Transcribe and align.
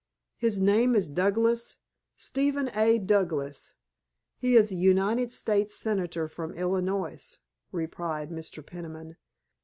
"His 0.37 0.59
name 0.59 0.95
is 0.95 1.07
Douglas—Stephen 1.09 2.71
A. 2.73 2.97
Douglas. 2.97 3.73
He 4.39 4.55
is 4.55 4.71
a 4.71 4.75
United 4.75 5.31
States 5.31 5.75
Senator 5.75 6.27
from 6.27 6.55
Illinois," 6.55 7.37
replied 7.71 8.31
Mr. 8.31 8.65
Peniman. 8.65 9.17